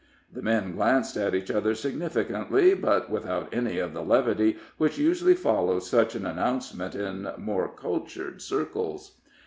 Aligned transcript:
The 0.33 0.41
men 0.41 0.71
glanced 0.71 1.15
at 1.15 1.35
each 1.35 1.51
other 1.51 1.75
significantly, 1.75 2.73
but 2.73 3.11
without 3.11 3.53
any 3.53 3.77
of 3.77 3.93
the 3.93 4.01
levity 4.01 4.57
which 4.77 4.97
usually 4.97 5.35
follows 5.35 5.87
such 5.87 6.15
an 6.15 6.25
announcement 6.25 6.95
in 6.95 7.29
more 7.37 7.67
cultured 7.67 8.41
circles. 8.41 9.19